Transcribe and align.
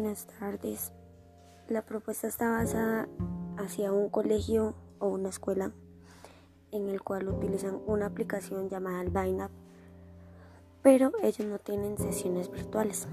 Buenas 0.00 0.28
tardes. 0.38 0.92
La 1.66 1.82
propuesta 1.82 2.28
está 2.28 2.52
basada 2.52 3.08
hacia 3.56 3.90
un 3.90 4.10
colegio 4.10 4.76
o 5.00 5.08
una 5.08 5.28
escuela 5.28 5.72
en 6.70 6.88
el 6.88 7.02
cual 7.02 7.26
utilizan 7.26 7.80
una 7.84 8.06
aplicación 8.06 8.68
llamada 8.68 9.00
el 9.02 9.10
pero 10.82 11.10
ellos 11.20 11.48
no 11.48 11.58
tienen 11.58 11.98
sesiones 11.98 12.48
virtuales. 12.48 13.08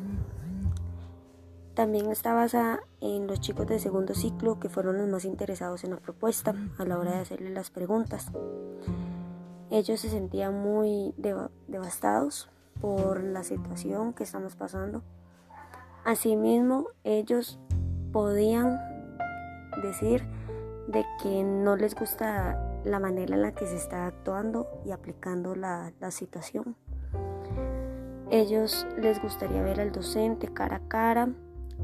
También 1.73 2.11
está 2.11 2.35
basada 2.35 2.83
en 3.01 3.25
los 3.25 3.39
chicos 3.39 3.65
de 3.65 3.79
segundo 3.79 4.13
ciclo 4.13 4.59
que 4.59 4.69
fueron 4.69 4.99
los 4.99 5.09
más 5.09 5.25
interesados 5.25 5.83
en 5.85 5.89
la 5.89 5.97
propuesta 5.97 6.53
a 6.77 6.85
la 6.85 6.99
hora 6.99 7.13
de 7.13 7.21
hacerle 7.21 7.49
las 7.49 7.71
preguntas. 7.71 8.27
Ellos 9.71 10.01
se 10.01 10.09
sentían 10.11 10.53
muy 10.61 11.15
devastados 11.17 12.47
por 12.79 13.23
la 13.23 13.43
situación 13.43 14.13
que 14.13 14.23
estamos 14.23 14.55
pasando 14.55 15.01
Asimismo, 16.05 16.85
ellos 17.03 17.59
podían 18.13 18.79
decir 19.81 20.23
de 20.87 21.03
que 21.21 21.43
no 21.43 21.75
les 21.75 21.95
gusta 21.95 22.79
la 22.85 22.99
manera 22.99 23.33
en 23.33 23.41
la 23.41 23.53
que 23.53 23.65
se 23.65 23.75
está 23.75 24.05
actuando 24.05 24.67
y 24.85 24.91
aplicando 24.91 25.55
la, 25.55 25.91
la 25.99 26.11
situación. 26.11 26.75
Ellos 28.29 28.85
les 28.97 29.19
gustaría 29.19 29.63
ver 29.63 29.81
al 29.81 29.91
docente 29.91 30.47
cara 30.47 30.75
a 30.75 30.87
cara, 30.87 31.29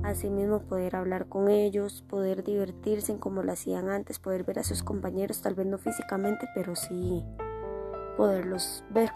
asimismo 0.03 0.59
poder 0.59 0.95
hablar 0.95 1.25
con 1.27 1.49
ellos, 1.49 2.03
poder 2.07 2.43
divertirse 2.43 3.17
como 3.17 3.41
lo 3.41 3.51
hacían 3.51 3.89
antes, 3.89 4.19
poder 4.19 4.43
ver 4.43 4.59
a 4.59 4.63
sus 4.63 4.83
compañeros, 4.83 5.41
tal 5.41 5.55
vez 5.55 5.65
no 5.65 5.79
físicamente, 5.79 6.47
pero 6.53 6.75
sí 6.75 7.25
poderlos 8.17 8.83
ver 8.91 9.09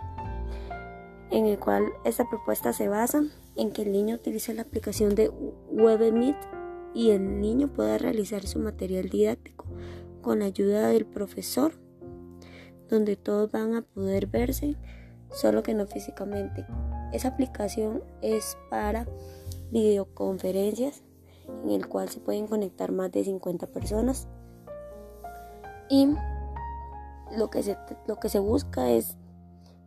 en 1.32 1.46
el 1.46 1.60
cual 1.60 1.86
esta 2.04 2.30
propuesta 2.30 2.74
se 2.74 2.88
basa 2.88 3.24
en 3.56 3.72
que 3.72 3.84
el 3.84 3.92
niño 3.92 4.16
utilice 4.16 4.54
la 4.54 4.64
aplicación 4.64 5.16
de 5.16 5.30
WebMeet 5.72 6.36
y 6.94 7.12
el 7.12 7.42
niño 7.42 7.72
pueda 7.74 7.98
realizar 7.98 8.46
su 8.48 8.60
material 8.60 9.10
didáctico 9.10 9.66
con 10.22 10.40
la 10.40 10.46
ayuda 10.46 10.88
del 10.88 11.06
profesor, 11.06 11.74
donde 12.90 13.16
todos 13.16 13.52
van 13.52 13.76
a 13.76 13.82
poder 13.82 14.28
verse, 14.28 14.76
solo 15.32 15.62
que 15.62 15.74
no 15.74 15.86
físicamente. 15.88 16.66
Esa 17.12 17.30
aplicación 17.30 18.04
es 18.22 18.58
para 18.70 19.06
videoconferencias 19.72 21.04
en 21.64 21.72
el 21.72 21.88
cual 21.88 22.10
se 22.10 22.20
pueden 22.20 22.48
conectar 22.48 22.92
más 22.92 23.12
de 23.12 23.24
50 23.24 23.68
personas 23.68 24.28
y 25.90 26.10
lo 27.38 27.50
que 27.50 27.64
se, 27.64 27.78
lo 28.08 28.20
que 28.20 28.30
se 28.30 28.40
busca 28.40 28.90
es 28.90 29.18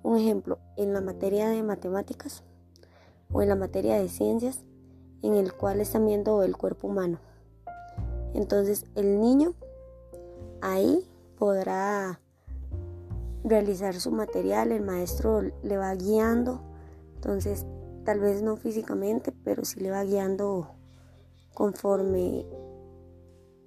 un 0.02 0.16
ejemplo, 0.16 0.58
en 0.76 0.92
la 0.92 1.00
materia 1.00 1.48
de 1.48 1.62
matemáticas 1.62 2.42
o 3.32 3.42
en 3.42 3.48
la 3.48 3.56
materia 3.56 3.98
de 3.98 4.08
ciencias, 4.08 4.64
en 5.22 5.34
el 5.34 5.52
cual 5.52 5.80
están 5.80 6.06
viendo 6.06 6.42
el 6.42 6.56
cuerpo 6.56 6.88
humano. 6.88 7.18
Entonces 8.34 8.84
el 8.94 9.20
niño 9.20 9.54
ahí 10.60 11.06
podrá 11.38 12.20
realizar 13.44 13.94
su 13.94 14.10
material, 14.10 14.72
el 14.72 14.82
maestro 14.82 15.42
le 15.42 15.76
va 15.76 15.94
guiando, 15.94 16.60
entonces 17.14 17.66
tal 18.04 18.20
vez 18.20 18.42
no 18.42 18.56
físicamente, 18.56 19.32
pero 19.44 19.64
sí 19.64 19.80
le 19.80 19.90
va 19.90 20.04
guiando 20.04 20.68
conforme 21.54 22.46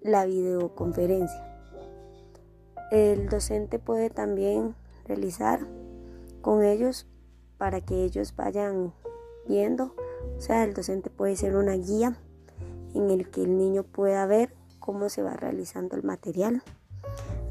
la 0.02 0.26
videoconferencia. 0.26 1.48
El 2.92 3.30
docente 3.30 3.80
puede 3.80 4.10
también 4.10 4.76
realizar 5.06 5.66
con 6.42 6.64
ellos 6.64 7.08
para 7.58 7.82
que 7.82 8.04
ellos 8.04 8.36
vayan 8.36 8.94
viendo. 9.48 9.96
O 10.38 10.42
sea, 10.42 10.64
el 10.64 10.74
docente 10.74 11.10
puede 11.10 11.36
ser 11.36 11.56
una 11.56 11.74
guía 11.74 12.18
en 12.94 13.10
el 13.10 13.30
que 13.30 13.44
el 13.44 13.58
niño 13.58 13.84
pueda 13.84 14.26
ver 14.26 14.54
cómo 14.80 15.10
se 15.10 15.24
va 15.24 15.34
realizando 15.34 15.96
el 15.96 16.04
material. 16.04 16.64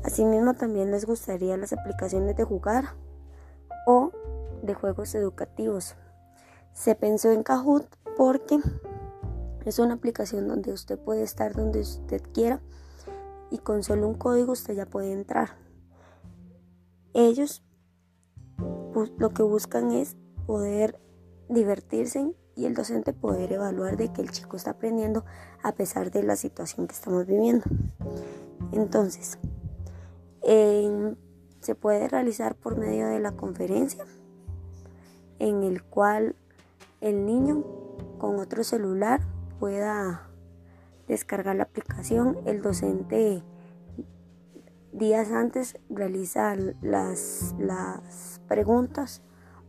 Asimismo, 0.05 0.55
también 0.55 0.91
les 0.91 1.05
gustaría 1.05 1.57
las 1.57 1.73
aplicaciones 1.73 2.37
de 2.37 2.45
jugar 2.45 2.95
o 3.87 4.13
de 4.63 4.75
juegos 4.75 5.15
educativos. 5.15 5.95
Se 6.73 6.95
pensó 6.95 7.31
en 7.31 7.43
Kahoot 7.43 7.87
porque 8.17 8.59
es 9.65 9.79
una 9.79 9.95
aplicación 9.95 10.49
donde 10.49 10.73
usted 10.73 10.99
puede 10.99 11.23
estar 11.23 11.55
donde 11.55 11.81
usted 11.81 12.23
quiera 12.33 12.61
y 13.51 13.59
con 13.59 13.83
solo 13.83 14.09
un 14.09 14.15
código 14.15 14.53
usted 14.53 14.75
ya 14.75 14.87
puede 14.87 15.13
entrar. 15.13 15.51
Ellos 17.13 17.63
lo 19.19 19.31
que 19.31 19.43
buscan 19.43 19.93
es 19.93 20.17
poder 20.47 20.99
divertirse 21.49 22.35
y 22.57 22.67
el 22.67 22.75
docente 22.75 23.13
poder 23.13 23.53
evaluar 23.53 23.97
de 23.97 24.13
que 24.13 24.23
el 24.23 24.31
chico 24.31 24.57
está 24.57 24.73
aprendiendo 24.73 25.25
a 25.63 25.73
pesar 25.73 26.11
de 26.11 26.23
la 26.23 26.37
situación 26.37 26.87
que 26.87 26.95
estamos 26.95 27.27
viviendo. 27.27 27.65
Entonces, 28.73 29.39
se 30.43 31.75
puede 31.75 32.09
realizar 32.09 32.55
por 32.55 32.77
medio 32.77 33.07
de 33.07 33.21
la 33.21 33.33
conferencia 33.33 34.05
en 35.39 35.63
el 35.63 35.83
cual 35.83 36.35
el 37.01 37.25
niño 37.27 37.65
con 38.19 38.39
otro 38.39 38.65
celular 38.65 39.21
pueda 39.59 40.29
descargar 41.09 41.57
la 41.57 41.65
aplicación, 41.65 42.39
el 42.45 42.63
docente 42.63 43.43
días 44.93 45.31
antes 45.31 45.79
realiza 45.89 46.55
las, 46.83 47.55
las 47.59 48.41
preguntas 48.49 49.23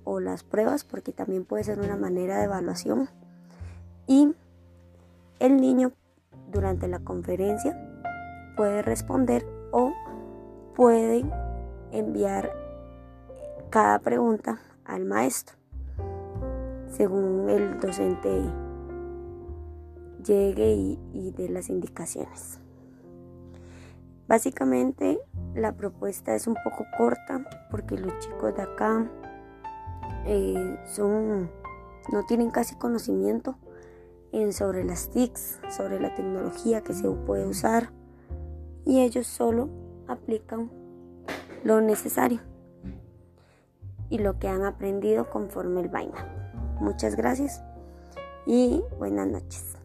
o 0.03 0.19
las 0.19 0.43
pruebas 0.43 0.83
porque 0.83 1.11
también 1.11 1.45
puede 1.45 1.63
ser 1.63 1.79
una 1.79 1.95
manera 1.95 2.37
de 2.39 2.45
evaluación 2.45 3.09
y 4.07 4.33
el 5.39 5.57
niño 5.57 5.91
durante 6.51 6.87
la 6.87 6.99
conferencia 6.99 7.77
puede 8.57 8.81
responder 8.81 9.45
o 9.71 9.93
puede 10.75 11.23
enviar 11.91 12.51
cada 13.69 13.99
pregunta 13.99 14.59
al 14.85 15.05
maestro 15.05 15.61
según 16.87 17.49
el 17.49 17.79
docente 17.79 18.41
llegue 20.23 20.73
y, 20.73 20.99
y 21.13 21.31
dé 21.31 21.49
las 21.49 21.69
indicaciones. 21.69 22.60
Básicamente 24.31 25.19
la 25.55 25.73
propuesta 25.73 26.33
es 26.33 26.47
un 26.47 26.55
poco 26.63 26.85
corta 26.97 27.43
porque 27.69 27.97
los 27.97 28.17
chicos 28.19 28.55
de 28.55 28.61
acá 28.61 29.11
eh, 30.25 30.79
son, 30.85 31.51
no 32.13 32.25
tienen 32.29 32.49
casi 32.49 32.75
conocimiento 32.75 33.57
en, 34.31 34.53
sobre 34.53 34.85
las 34.85 35.09
TICs, 35.09 35.59
sobre 35.69 35.99
la 35.99 36.15
tecnología 36.15 36.79
que 36.79 36.93
se 36.93 37.09
puede 37.09 37.45
usar 37.45 37.91
y 38.85 39.01
ellos 39.01 39.27
solo 39.27 39.67
aplican 40.07 40.71
lo 41.65 41.81
necesario 41.81 42.39
y 44.09 44.19
lo 44.19 44.39
que 44.39 44.47
han 44.47 44.63
aprendido 44.63 45.29
conforme 45.29 45.81
el 45.81 45.89
vaina. 45.89 46.77
Muchas 46.79 47.17
gracias 47.17 47.61
y 48.45 48.81
buenas 48.97 49.27
noches. 49.27 49.80